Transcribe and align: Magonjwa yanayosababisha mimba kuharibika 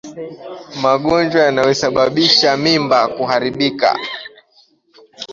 Magonjwa 0.83 1.39
yanayosababisha 1.45 2.49
mimba 2.63 2.99
kuharibika 3.15 3.89